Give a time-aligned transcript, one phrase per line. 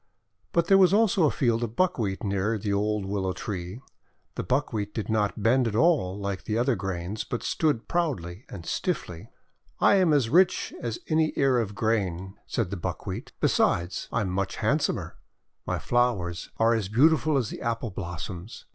[0.51, 3.81] But there was also a field of Buckwheat near the old Willow Tree.
[4.33, 8.65] The Buckwheat did not bend at all like the other grains, but stood proudly and
[8.65, 9.29] stiffly.
[9.79, 12.81] "I am as rich as any ear of grain!" said the 340 THE WONDER GARDEN
[12.81, 13.31] Buckwheat.
[13.81, 15.17] "Besides, I am much handsomer!
[15.67, 18.65] My flowers are as beautiful as the Apple blossoms!